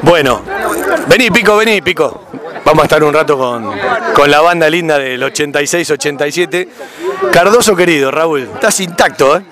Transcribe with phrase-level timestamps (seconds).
[0.00, 0.40] Bueno,
[1.06, 2.22] vení Pico, vení Pico.
[2.64, 3.78] Vamos a estar un rato con,
[4.14, 6.66] con la banda linda del 86-87.
[7.30, 9.42] Cardoso querido, Raúl, estás intacto, ¿eh?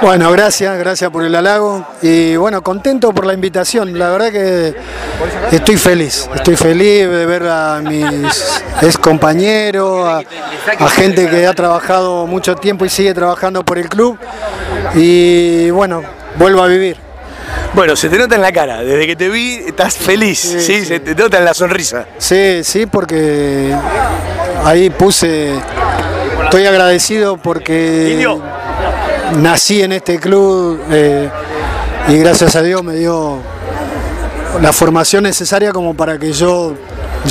[0.00, 3.98] Bueno, gracias, gracias por el halago y bueno, contento por la invitación.
[3.98, 4.74] La verdad que
[5.50, 10.22] estoy feliz, estoy feliz de ver a mis ex compañeros, a,
[10.84, 14.18] a gente que ha trabajado mucho tiempo y sigue trabajando por el club
[14.94, 16.02] y bueno,
[16.36, 16.96] vuelvo a vivir.
[17.74, 20.84] Bueno, se te nota en la cara, desde que te vi estás feliz, ¿sí?
[20.84, 22.06] Se te nota en la sonrisa.
[22.18, 23.74] Sí, sí, porque
[24.64, 25.54] ahí puse,
[26.44, 28.26] estoy agradecido porque.
[29.36, 31.28] Nací en este club eh,
[32.08, 33.38] y gracias a Dios me dio
[34.60, 36.74] la formación necesaria como para que yo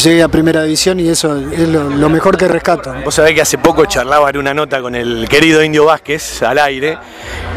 [0.02, 2.94] llegue a primera división y eso es lo, lo mejor que rescato.
[3.04, 6.58] Vos sabés que hace poco charlaba en una nota con el querido Indio Vázquez al
[6.60, 6.98] aire,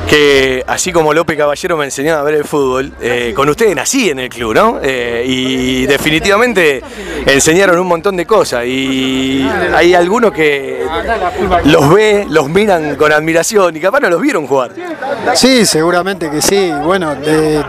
[0.08, 4.10] que así como López Caballero me enseñaba a ver el fútbol, eh, con ustedes nací
[4.10, 4.78] en el club, ¿no?
[4.82, 6.82] Eh, y definitivamente
[7.26, 10.84] enseñaron un montón de cosas y hay algunos que
[11.64, 14.72] los ve, los miran con admiración y capaz no los vieron jugar.
[15.34, 16.70] Sí, seguramente que sí.
[16.82, 17.62] Bueno, de-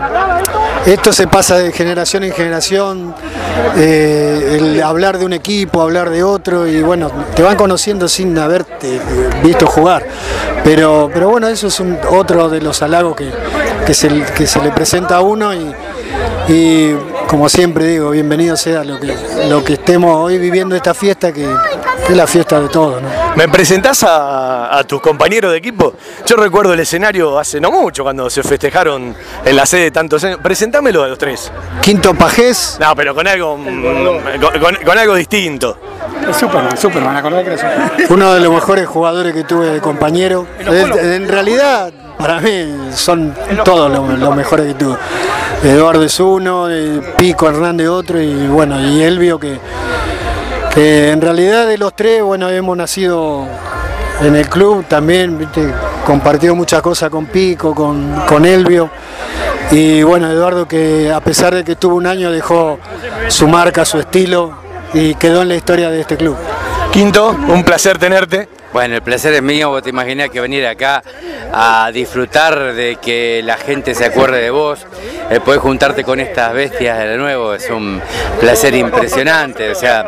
[0.86, 3.14] esto se pasa de generación en generación,
[3.76, 8.38] eh, el hablar de un equipo, hablar de otro, y bueno, te van conociendo sin
[8.38, 9.00] haberte
[9.42, 10.06] visto jugar.
[10.66, 13.30] Pero, pero bueno, eso es otro de los halagos que,
[13.86, 16.92] que, se, le presenta a uno y,
[17.28, 19.14] como siempre digo, bienvenido sea lo que,
[19.48, 21.46] lo que estemos hoy viviendo esta fiesta que
[22.08, 23.02] es la fiesta de todos.
[23.02, 23.08] ¿no?
[23.36, 25.94] ¿Me presentás a, a tus compañeros de equipo?
[26.24, 30.38] Yo recuerdo el escenario hace no mucho, cuando se festejaron en la sede tantos años.
[30.42, 31.50] Presentámelo a los tres.
[31.82, 33.82] Quinto Pajés, No, pero con algo, mm,
[34.40, 35.78] con, con- con algo distinto.
[36.38, 37.92] Superman, Superman, acordá que era Superman.
[38.10, 40.46] uno de los mejores jugadores que tuve de compañero.
[40.58, 44.96] En, en realidad, para mí son todos los, los mejores que tuve.
[45.62, 49.58] Eduardo es uno, eh, Pico Hernández otro y bueno, y Elvio que,
[50.76, 53.46] que en realidad de los tres, bueno, hemos nacido
[54.20, 55.72] en el club también, viste,
[56.04, 58.90] compartido muchas cosas con Pico, con, con Elvio.
[59.70, 62.78] Y bueno, Eduardo que a pesar de que estuvo un año dejó
[63.28, 64.52] su marca, su estilo
[64.92, 66.36] y quedó en la historia de este club.
[66.92, 68.46] Quinto, un placer tenerte.
[68.76, 71.02] Bueno, el placer es mío, vos te imaginás que venir acá
[71.50, 74.86] a disfrutar de que la gente se acuerde de vos,
[75.30, 78.02] eh, poder juntarte con estas bestias de nuevo, es un
[78.38, 80.06] placer impresionante, o sea,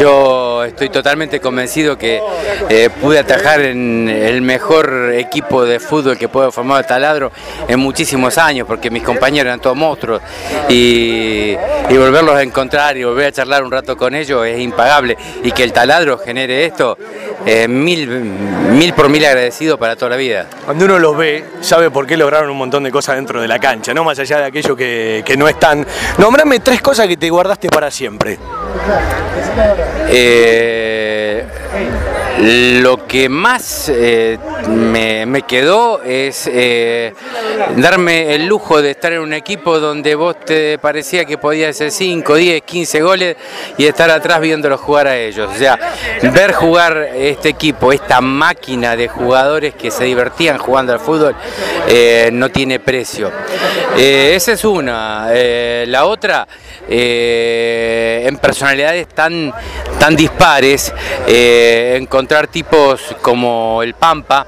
[0.00, 2.22] yo estoy totalmente convencido que
[2.68, 7.32] eh, pude atajar en el mejor equipo de fútbol que puedo formar el taladro
[7.66, 10.22] en muchísimos años, porque mis compañeros eran todos monstruos.
[10.68, 11.56] Y,
[11.88, 15.16] volverlos a encontrar y volver a charlar un rato con ellos es impagable.
[15.42, 16.96] Y que el taladro genere esto,
[17.44, 20.46] eh, mil, mil por mil agradecido para toda la vida.
[20.64, 23.58] Cuando uno los ve, sabe por qué lograron un montón de cosas dentro de la
[23.58, 25.86] cancha, no más allá de aquello que, que no están.
[26.18, 28.38] Nombrame tres cosas que te guardaste para siempre.
[30.08, 31.44] Eh,
[32.40, 34.38] lo que más eh,
[34.68, 37.12] me, quedó es eh,
[37.76, 41.90] darme el lujo de estar en un equipo donde vos te parecía que podías hacer
[41.90, 43.36] 5, 10, 15 goles
[43.76, 45.50] y estar atrás viéndolos jugar a ellos.
[45.52, 45.78] O sea,
[46.22, 51.34] ver jugar este equipo, esta máquina de jugadores que se divertían jugando al fútbol,
[51.88, 53.32] eh, no tiene precio.
[53.96, 55.28] Eh, esa es una.
[55.30, 56.46] Eh, la otra,
[56.88, 59.52] eh, en personalidades tan,
[59.98, 60.92] tan dispares,
[61.26, 64.46] eh, encontrar tipos como el Pampa,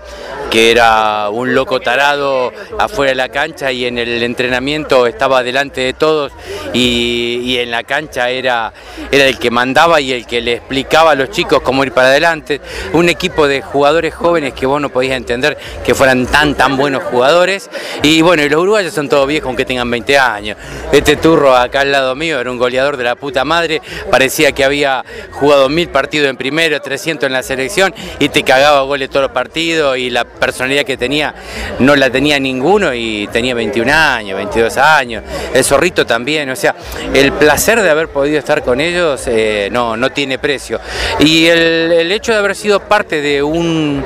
[0.51, 5.81] que era un loco tarado afuera de la cancha y en el entrenamiento estaba delante
[5.81, 6.33] de todos
[6.73, 8.73] y, y en la cancha era,
[9.13, 12.09] era el que mandaba y el que le explicaba a los chicos cómo ir para
[12.09, 12.61] adelante.
[12.95, 17.05] Un equipo de jugadores jóvenes que vos no podías entender que fueran tan tan buenos
[17.05, 17.71] jugadores.
[18.03, 20.57] Y bueno, los uruguayos son todos viejos aunque tengan 20 años.
[20.91, 23.81] Este turro acá al lado mío era un goleador de la puta madre,
[24.11, 28.83] parecía que había jugado mil partidos en primero, 300 en la selección y te cagaba
[28.83, 31.35] goles todos los partidos y la personalidad que tenía
[31.79, 35.25] no la tenía ninguno y tenía 21 años, 22 años.
[35.55, 36.75] El zorrito también, o sea,
[37.15, 40.81] el placer de haber podido estar con ellos eh, no, no tiene precio.
[41.19, 44.05] Y el, el hecho de haber sido parte de un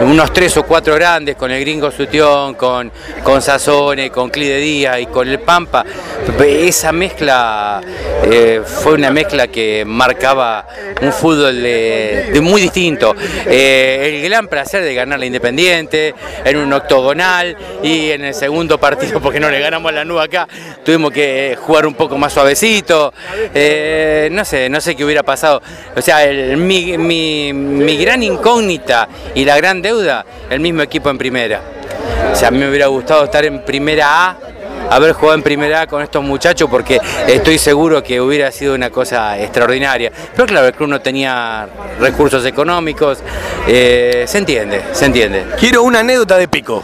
[0.00, 2.90] unos tres o cuatro grandes con el gringo Sutión, con,
[3.22, 5.84] con Sazone, con Clide Díaz y con el Pampa,
[6.46, 7.80] esa mezcla
[8.24, 10.66] eh, fue una mezcla que marcaba
[11.00, 13.14] un fútbol de, muy distinto.
[13.46, 16.14] Eh, el gran placer de ganar la Independiente
[16.44, 20.22] en un octogonal y en el segundo partido, porque no le ganamos a la nube
[20.22, 20.46] acá,
[20.84, 23.12] tuvimos que jugar un poco más suavecito.
[23.54, 25.62] Eh, no sé, no sé qué hubiera pasado.
[25.96, 26.18] O sea,
[26.56, 31.60] mi, mi- mi gran incógnita y la gran deuda, el mismo equipo en primera.
[32.32, 34.36] O sea, a mí me hubiera gustado estar en primera A
[34.90, 38.90] haber jugado en primera A con estos muchachos porque estoy seguro que hubiera sido una
[38.90, 40.10] cosa extraordinaria.
[40.34, 41.68] Pero claro, el club no tenía
[42.00, 43.18] recursos económicos,
[43.66, 45.46] eh, se entiende, se entiende.
[45.58, 46.82] Quiero una anécdota de Pico.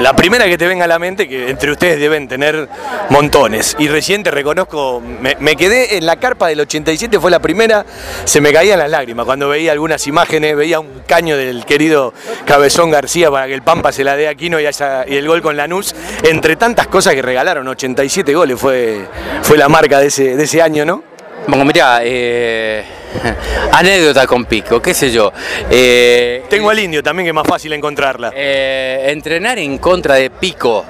[0.00, 2.68] La- primera que te venga a la mente, que entre ustedes deben tener
[3.08, 3.74] montones.
[3.78, 5.02] Y recién te reconozco,
[5.38, 7.86] me, quedé en la carpa del 87, fue la primera,
[8.24, 12.12] se me caían las lágrimas cuando veía algunas imágenes, veía un caño del querido
[12.44, 15.40] Cabezón García para que el Pampa se la dé a Aquino y, y el gol
[15.40, 15.94] con Lanús,
[16.24, 19.06] entre tantas cosas que regalaron, 87 goles fue,
[19.42, 21.09] fue la marca de ese, de ese año, ¿no?
[21.46, 22.84] Bueno, mirá, eh,
[23.72, 25.32] anécdota con Pico, qué sé yo.
[25.70, 28.32] Eh, Tengo al indio también, que es más fácil encontrarla.
[28.34, 30.84] Eh, entrenar en contra de Pico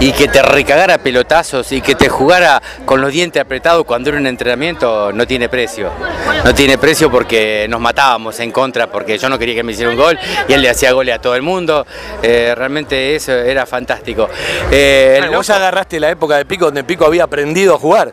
[0.00, 4.18] y que te recagara pelotazos y que te jugara con los dientes apretados cuando era
[4.18, 5.90] un entrenamiento no tiene precio.
[6.44, 9.90] No tiene precio porque nos matábamos en contra, porque yo no quería que me hiciera
[9.90, 11.86] un gol y él le hacía goles a todo el mundo.
[12.22, 14.28] Eh, realmente eso era fantástico.
[14.72, 18.12] Eh, Bueno, vos agarraste la época de Pico donde Pico había aprendido a jugar.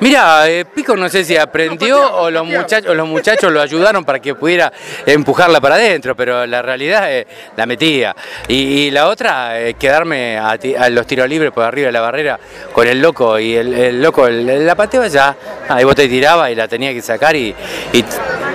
[0.00, 4.04] Mira, eh, Pico no sé si aprendió o los muchachos, o los muchachos lo ayudaron
[4.04, 4.72] para que pudiera
[5.06, 8.14] empujarla para adentro, pero la realidad eh, la metía.
[8.48, 8.54] Y,
[8.86, 10.58] y la otra, eh, quedarme a,
[10.90, 12.38] los tiros libres por arriba de la barrera
[12.72, 15.36] con el loco y el, el loco el- la pateaba ya,
[15.68, 17.54] ahí vos te tiraba y la tenía que sacar y,
[17.92, 18.04] y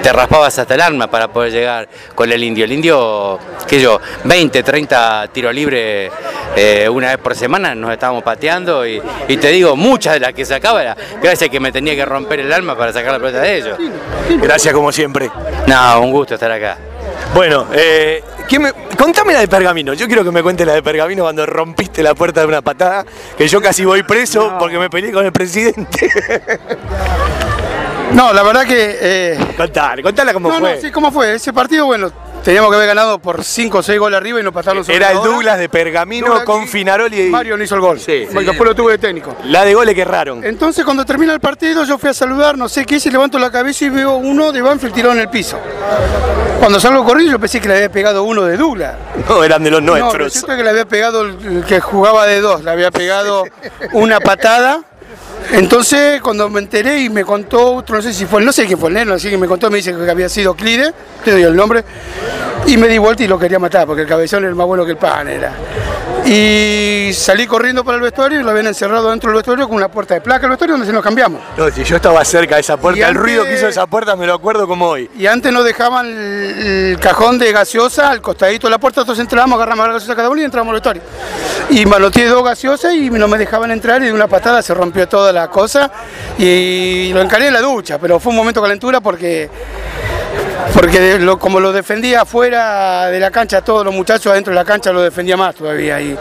[0.02, 2.66] te raspabas hasta el alma para poder llegar con el indio.
[2.66, 6.12] El indio, qué sé yo, 20, 30 tiros libres
[6.56, 10.34] eh, una vez por semana nos estábamos pateando y, y te digo, muchas de las
[10.34, 13.42] que sacaba era gracias que me tenía que romper el alma para sacar la pelota
[13.42, 13.78] de ellos.
[14.42, 15.30] Gracias como siempre.
[15.68, 16.78] No, un gusto estar acá.
[17.34, 19.94] Bueno, eh, ¿quién me- contame la de Pergamino.
[19.94, 23.06] Yo quiero que me cuentes la de Pergamino cuando rompiste la puerta de una patada,
[23.38, 26.10] que yo casi voy preso porque me peleé con el presidente.
[28.14, 28.98] No, la verdad que.
[29.00, 30.76] eh, contale, contala cómo no, fue.
[30.76, 31.36] no, sí, ¿cómo fue?
[31.36, 32.12] Ese partido, bueno,
[32.44, 35.12] teníamos que haber ganado por 5 o 6 goles arriba y nos pasaron sobre Era
[35.12, 35.18] el.
[35.18, 38.00] Douglas de Pergamino Douglas con Finaroli y Mario no hizo el gol.
[38.00, 38.28] Sí.
[38.32, 39.36] Y después lo tuve de técnico.
[39.44, 40.44] la de goles que erraron.
[40.44, 43.52] Entonces cuando termina el partido yo fui a saludar, no sé qué, hice, levanto la
[43.52, 45.58] cabeza y veo uno de Banfield tirado en el piso.
[46.60, 48.96] Cuando salgo corriendo yo pensé que le había pegado uno de Douglas.
[49.30, 50.36] No, eran de los No, lo nuestros.
[50.38, 53.44] es que le había pegado el que jugaba de dos, le había pegado
[53.92, 54.82] una patada.
[55.52, 58.78] Entonces, cuando me enteré y me contó otro, no sé si fue, no sé quién
[58.78, 61.44] fue el neno, así que me contó, me dice que había sido Clide, te doy
[61.44, 61.84] el nombre,
[62.66, 64.92] y me di vuelta y lo quería matar, porque el cabezón era más bueno que
[64.92, 65.54] el pan, era.
[66.30, 69.88] Y salí corriendo para el vestuario y lo habían encerrado dentro del vestuario con una
[69.88, 71.42] puerta de placa, el vestuario donde se nos cambiamos.
[71.56, 74.14] No, si yo estaba cerca de esa puerta, Y el ruido que hizo esa puerta
[74.18, 75.10] me lo acuerdo como hoy.
[75.18, 79.22] Y antes nos dejaban el, el cajón de gaseosa al costadito de la puerta, entonces
[79.22, 81.02] entrábamos, agarramos la gaseosa cada uno y entramos al vestuario.
[81.70, 85.08] Y manoteé dos gaseosas y no me dejaban entrar y de una patada se rompió
[85.08, 85.90] toda la cosa
[86.38, 89.50] y lo encaré en la ducha, pero fue un momento de calentura porque
[90.74, 94.92] porque como lo defendía afuera de la cancha, todos los muchachos adentro de la cancha
[94.92, 96.00] lo defendía más todavía.
[96.02, 96.18] Y,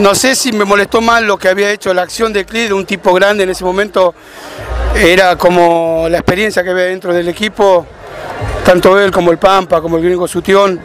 [0.00, 2.74] no sé si me molestó más lo que había hecho la acción de Clis, de
[2.74, 4.14] un tipo grande en ese momento,
[4.96, 7.86] era como la experiencia que había dentro del equipo,
[8.64, 10.80] tanto él como el Pampa, como el gringo Sutión,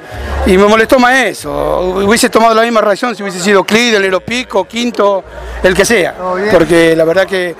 [0.45, 1.80] y me molestó más eso.
[2.06, 5.24] Hubiese tomado la misma reacción si hubiese sido Clid, el Nero Pico, Quinto,
[5.63, 6.16] el que sea,
[6.51, 7.56] porque la verdad que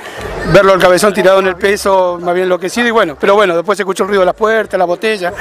[0.54, 3.78] verlo al cabezón tirado en el peso me había enloquecido y bueno, pero bueno, después
[3.78, 5.34] se escuchó el ruido de las puertas, la botella,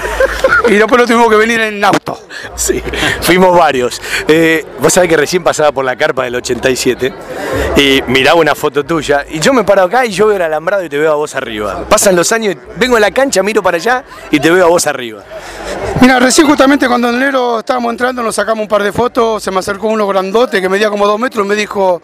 [0.68, 2.18] y después lo tuvimos que venir en auto.
[2.56, 2.82] Sí,
[3.20, 4.00] fuimos varios.
[4.29, 7.12] Eh, vos sabés que recién pasaba por la carpa del 87
[7.76, 10.84] y miraba una foto tuya y yo me paro acá y yo veo el alambrado
[10.84, 11.84] y te veo a vos arriba.
[11.89, 14.86] Pasan los años, vengo a la cancha, miro para allá y te veo a vos
[14.86, 15.22] arriba.
[16.01, 19.51] Mira, recién justamente cuando en enero estábamos entrando nos sacamos un par de fotos, se
[19.51, 22.03] me acercó uno grandote que medía como dos metros y me dijo,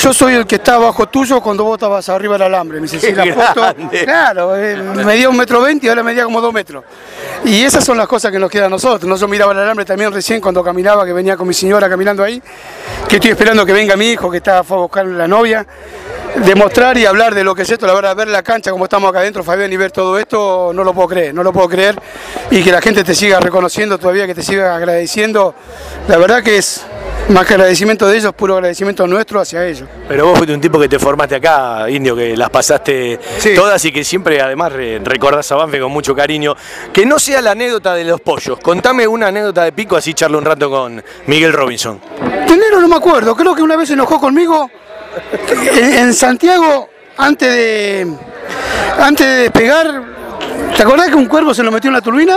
[0.00, 2.80] yo soy el que está abajo tuyo cuando vos estabas arriba del alambre.
[2.80, 6.40] Me dice, sí, la foto, claro, eh, medía un metro veinte y ahora medía como
[6.40, 6.84] dos metros.
[7.44, 9.08] Y esas son las cosas que nos quedan a nosotros.
[9.08, 12.24] No, yo miraba el alambre también recién cuando caminaba, que venía con mi señora caminando
[12.24, 12.42] ahí,
[13.08, 15.66] que estoy esperando que venga mi hijo, que está fue a buscar la novia.
[16.44, 19.10] Demostrar y hablar de lo que es esto, la verdad, ver la cancha como estamos
[19.10, 22.00] acá adentro, Fabián, y ver todo esto, no lo puedo creer, no lo puedo creer.
[22.52, 25.56] Y que la gente te siga reconociendo todavía, que te siga agradeciendo,
[26.06, 26.82] la verdad que es
[27.30, 29.88] más que agradecimiento de ellos, puro agradecimiento nuestro hacia ellos.
[30.08, 33.54] Pero vos fuiste un tipo que te formaste acá, indio, que las pasaste Sí.
[33.54, 36.54] todas y que siempre además re- recordás a Banfe con mucho cariño.
[36.92, 38.58] Que no sea la anécdota de los pollos.
[38.60, 42.00] Contame una anécdota de pico, así charlo un rato con Miguel Robinson.
[42.46, 44.70] De enero no me acuerdo, creo que una vez se enojó conmigo
[45.72, 48.06] en, en Santiago antes de
[48.98, 50.02] antes de despegar.
[50.76, 52.36] ¿Te acordás que un cuervo se lo metió en la turbina?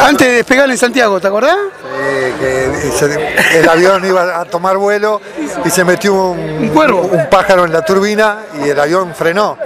[0.00, 1.56] Antes de despegar en Santiago, ¿te acordás?
[1.94, 5.20] Eh, que se- el avión iba a tomar vuelo
[5.64, 7.00] y se metió un, cuervo.
[7.02, 9.58] un pájaro en la turbina y el avión frenó.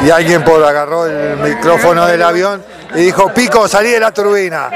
[0.00, 2.62] y alguien por agarró el micrófono del avión
[2.94, 4.70] y dijo, Pico, salí de la turbina.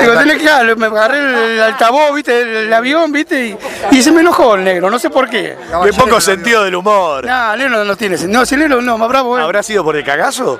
[0.00, 3.58] Digo, tenés claro, me agarré el altavoz, viste, el avión, viste, y,
[3.92, 5.56] y se me enojó el negro, no sé por qué.
[5.84, 7.24] Qué poco sentido del humor.
[7.24, 8.40] No, el negro no tiene sentido.
[8.40, 9.42] No, si el negro no, más bravo, eh.
[9.42, 10.58] ¿Habrá sido por el cagazo?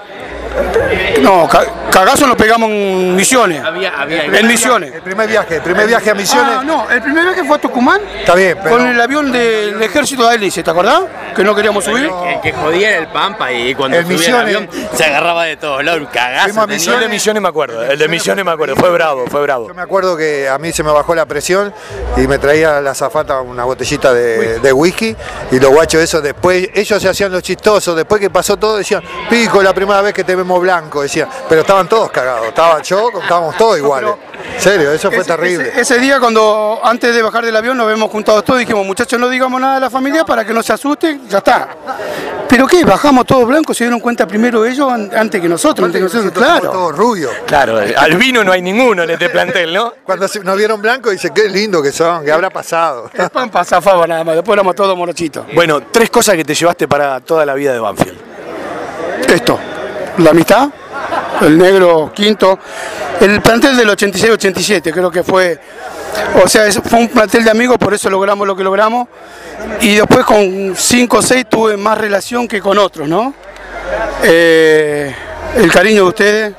[1.22, 3.62] No, ca- cagazo nos pegamos en Misiones.
[3.64, 4.94] en Misiones.
[4.94, 6.52] El primer viaje, el primer viaje a Misiones.
[6.58, 8.00] Ah, no, el primer viaje fue a Tucumán.
[8.18, 11.02] Está bien, pero- Con el avión del ejército de hélice, ¿te acordás?
[11.34, 12.10] Que no queríamos subir.
[12.26, 14.50] El que jodía era el Pampa y cuando El subía Misiones.
[14.50, 16.44] el avión se agarraba de todos lados, un cagazo.
[16.44, 16.94] Fuimos a tenía.
[16.94, 19.68] El de Misiones me acuerdo, el de Misiones me acuerdo, fue bravo, fue bravo.
[19.68, 21.72] Yo me acuerdo que a mí se me bajó la presión
[22.16, 25.16] y me traía la zafata una botellita de, de whisky
[25.50, 29.02] y los guachos eso después, ellos se hacían los chistosos, después que pasó todo decían,
[29.28, 33.56] Pico, la primera vez que te blanco, decían, pero estaban todos cagados, estaba yo, estábamos
[33.56, 34.12] todos iguales.
[34.54, 35.68] En serio, eso fue Ese- terrible.
[35.70, 39.18] Ese, ese día cuando antes de bajar del avión nos vemos juntados todos dijimos, muchachos
[39.18, 41.68] no digamos nada a la familia para que no se asusten, ya está.
[42.48, 42.84] ¿Pero qué?
[42.84, 46.32] Bajamos todos blancos, se dieron cuenta primero ellos an- antes que nosotros, antes que nosotros,
[46.32, 46.70] claro.
[46.70, 47.32] todos rubios.
[47.46, 49.92] Claro, albino no hay ninguno en este plantel, ¿no?
[50.04, 53.10] Cuando nos vieron blanco, dice, qué lindo que son, que habrá pasado.
[53.14, 55.44] El pan pasafaba nada más, después éramos todos morochitos.
[55.54, 58.16] Bueno, tres cosas que te llevaste para toda la vida de Banfield.
[59.28, 59.58] Esto,
[60.18, 60.68] la mitad,
[61.42, 62.58] el negro quinto,
[63.20, 65.58] el plantel del 86-87 creo que fue,
[66.42, 69.08] o sea, fue un plantel de amigos, por eso logramos lo que logramos,
[69.80, 73.34] y después con 5 o 6 tuve más relación que con otros, ¿no?
[74.22, 75.14] Eh,
[75.56, 76.54] el cariño de ustedes,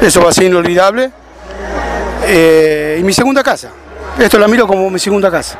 [0.00, 1.10] eso va a ser inolvidable,
[2.30, 3.70] Eh, y mi segunda casa,
[4.18, 5.56] esto la miro como mi segunda casa,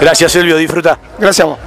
[0.00, 0.96] Gracias, Silvio, disfruta.
[1.18, 1.58] gracias a vos.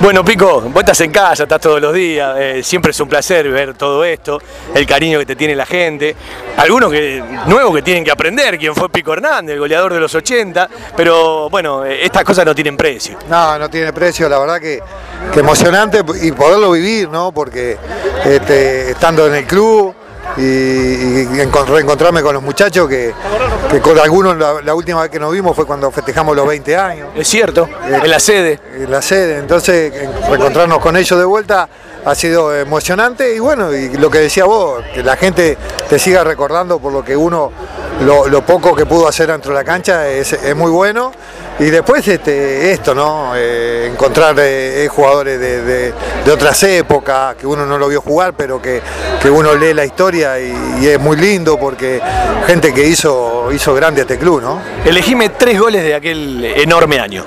[0.00, 3.48] Bueno, Pico, vos estás en casa, estás todos los días, eh, siempre es un placer
[3.50, 4.40] ver todo esto,
[4.74, 6.16] el cariño que te tiene la gente,
[6.56, 10.14] algunos que, nuevos que tienen que aprender, quién fue Pico Hernández, el goleador de los
[10.14, 13.18] 80, pero bueno, eh, estas cosas no tienen precio.
[13.28, 14.80] No, no tiene precio, la verdad que,
[15.32, 17.30] que emocionante y poderlo vivir, ¿no?
[17.32, 17.76] Porque
[18.24, 19.94] este, estando en el club
[20.36, 23.12] y, y encon- reencontrarme con los muchachos, que,
[23.70, 26.76] que con algunos la, la última vez que nos vimos fue cuando festejamos los 20
[26.76, 28.58] años Es cierto, en la sede.
[28.76, 31.68] en la sede, entonces en- reencontrarnos con ellos de vuelta
[32.04, 35.58] ha sido emocionante y bueno, y lo que decía vos, que la gente
[35.88, 37.52] te siga recordando por lo que uno,
[38.00, 41.12] lo, lo poco que pudo hacer dentro de la cancha es, es muy bueno.
[41.58, 43.32] Y después este, esto, ¿no?
[43.36, 45.92] Eh, encontrar eh, jugadores de, de-
[46.24, 48.80] de otras épocas, que uno no lo vio jugar, pero que,
[49.20, 52.00] que uno lee la historia y, y es muy lindo porque
[52.46, 54.58] gente que hizo, hizo grande a este club, ¿no?
[54.86, 57.24] Elegime tres goles de aquel enorme año.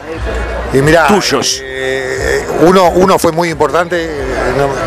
[0.74, 1.62] Y mirá, Tuyos.
[1.64, 4.10] eh, uno, uno fue muy importante, eh,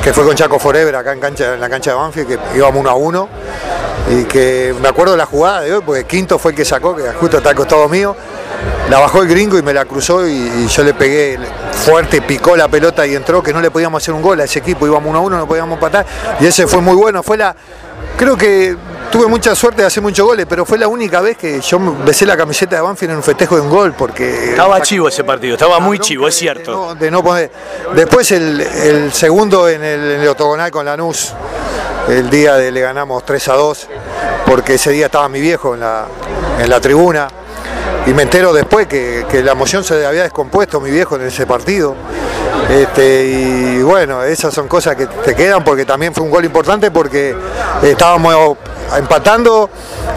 [0.03, 2.81] que fue con Chaco Forever acá en, cancha, en la cancha de Banfield, que íbamos
[2.81, 3.29] uno a uno.
[4.09, 6.95] Y que me acuerdo de la jugada de hoy, porque Quinto fue el que sacó,
[6.95, 8.15] que justo está al costado mío.
[8.89, 11.39] La bajó el gringo y me la cruzó y, y yo le pegué
[11.73, 14.61] fuerte, picó la pelota y entró, que no le podíamos hacer un gol a ese
[14.61, 16.07] equipo, íbamos uno a uno, no podíamos empatar.
[16.41, 17.55] Y ese fue muy bueno, fue la.
[18.17, 18.77] Creo que
[19.11, 22.27] tuve mucha suerte de hacer muchos goles, pero fue la única vez que yo besé
[22.27, 25.55] la camiseta de Banfield en un festejo de un gol, porque Estaba chivo ese partido,
[25.55, 26.71] estaba muy chivo, es cierto.
[26.71, 27.51] De no, de no poner.
[27.95, 31.35] Después el, el segundo en el, en el octogonal con Lanús,
[32.09, 33.89] el día de le ganamos 3 a 2,
[34.47, 36.07] porque ese día estaba mi viejo en la,
[36.61, 37.29] en la tribuna.
[38.07, 41.47] Y me entero después que, que la emoción se había descompuesto mi viejo en ese
[41.47, 41.97] partido.
[42.71, 46.91] Este, y bueno, esas son cosas que te quedan porque también fue un gol importante
[46.91, 47.35] porque
[47.83, 48.57] estábamos
[48.97, 49.71] empatando,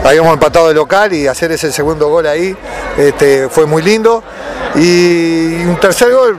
[0.04, 2.56] habíamos empatado de local y hacer ese segundo gol ahí
[2.96, 4.22] este, fue muy lindo.
[4.74, 6.38] Y un tercer gol,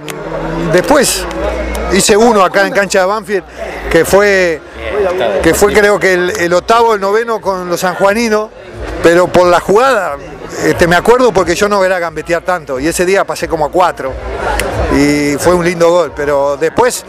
[0.74, 1.25] después
[1.93, 3.43] hice uno acá en cancha de Banfield,
[3.89, 4.62] que fue,
[5.41, 8.50] que fue creo que el, el octavo, el noveno con los sanjuaninos,
[9.03, 10.17] pero por la jugada,
[10.65, 13.71] este, me acuerdo porque yo no verá gambetear tanto, y ese día pasé como a
[13.71, 14.13] cuatro,
[14.98, 17.05] y fue un lindo gol, pero después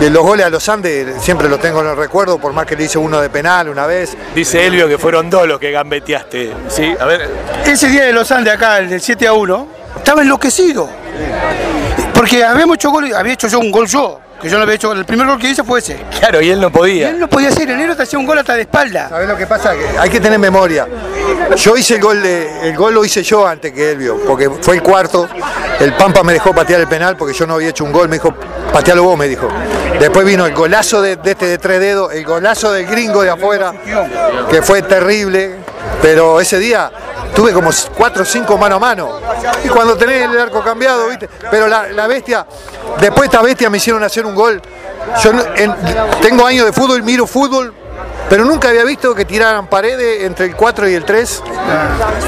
[0.00, 2.76] de los goles a los Andes siempre los tengo en el recuerdo, por más que
[2.76, 6.52] le hice uno de penal una vez, Dice Elvio que fueron dos los que gambeteaste.
[6.68, 7.28] Sí, a ver.
[7.64, 10.88] Ese día de los Andes acá, el del 7 a 1, estaba enloquecido.
[12.14, 14.92] Porque habíamos hecho gol, había hecho yo un gol yo, que yo no había hecho,
[14.92, 15.96] el primer gol que hice fue ese.
[16.18, 17.10] Claro, y él no Y podía.
[17.10, 19.08] él no podía hacer, enero te hacía un gol hasta de espalda.
[19.08, 19.72] ¿Sabés lo que pasa?
[19.74, 20.86] Que hay que tener memoria.
[21.56, 24.48] Yo hice el gol, de- el gol lo hice yo antes que él vio, porque
[24.60, 25.28] fue el cuarto.
[25.80, 28.16] El Pampa me dejó patear el penal porque yo no había hecho un gol, me
[28.16, 28.32] dijo,
[28.72, 29.48] patealo vos, me dijo.
[29.98, 33.30] Después vino el golazo de, de este de tres dedos, el golazo del gringo de
[33.30, 33.72] afuera,
[34.50, 35.56] que fue terrible,
[36.02, 36.90] pero ese día
[37.34, 39.20] tuve como cuatro o cinco mano a mano.
[39.64, 41.28] Y cuando tenés el arco cambiado, ¿viste?
[41.50, 42.46] Pero la, la bestia,
[43.00, 44.60] después esta bestia me hicieron hacer un gol.
[45.22, 45.74] Yo en-
[46.22, 47.74] tengo años de fútbol, miro fútbol
[48.28, 51.42] pero nunca había visto que tiraran paredes entre el 4 y el 3.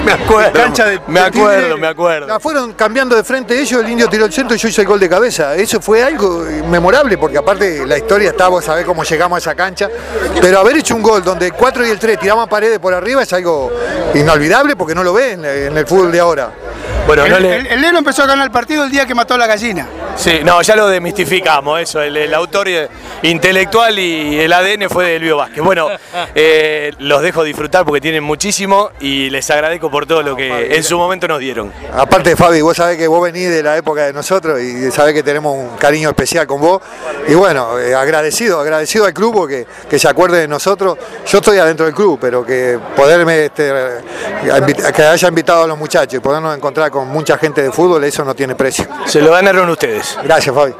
[0.05, 1.77] Me acuerdo, Cancha de- me acuerdo, Tigre.
[1.81, 2.27] me acuerdo.
[2.27, 4.87] La fueron cambiando de frente ellos, el indio tiró el centro y yo hice el
[4.87, 5.55] gol de cabeza.
[5.57, 9.55] Eso fue algo memorable porque aparte la historia está, vos sabés cómo llegamos a esa
[9.55, 9.89] cancha.
[10.41, 13.23] Pero haber hecho un gol donde el 4 y el 3 tiraban paredes por arriba
[13.23, 13.73] es algo
[14.15, 16.51] inolvidable porque no lo ven en el fútbol de ahora.
[17.07, 17.57] Bueno, no El, le...
[17.57, 19.87] el- el Lelo empezó a ganar el partido el día que mató a la gallina.
[20.17, 22.89] Sí, no, ya lo demistificamos, eso, el, el autor eh,
[23.23, 25.63] intelectual y el ADN fue de Elvio Vázquez.
[25.63, 25.89] Bueno,
[26.35, 30.83] eh, los dejo disfrutar porque tienen muchísimo y les agradezco por todo lo que en
[30.83, 31.73] su momento nos dieron.
[31.93, 35.23] Aparte, Fabi, vos sabés que vos venís de la época de nosotros y sabés que
[35.23, 36.83] tenemos un cariño especial con vos.
[37.29, 40.97] Y bueno, eh, agradecido, agradecido al club porque que se acuerde de nosotros.
[41.27, 43.73] Yo estoy adentro del club, pero que poderme, este,
[44.95, 48.25] que haya invitado a los muchachos y podernos encontrar con mucha gente de fútbol, eso
[48.25, 48.87] no tiene precio.
[49.07, 50.19] Se lo ganaron ustedes.
[50.23, 50.75] Gracias, Fabi.